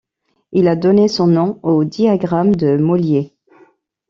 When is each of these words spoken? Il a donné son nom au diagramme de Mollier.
Il 0.51 0.67
a 0.67 0.75
donné 0.75 1.07
son 1.07 1.27
nom 1.27 1.59
au 1.61 1.83
diagramme 1.83 2.55
de 2.55 2.75
Mollier. 2.75 3.35